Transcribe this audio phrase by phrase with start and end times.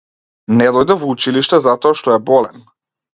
[0.61, 2.65] Не дојде во училиште затоа што е болен.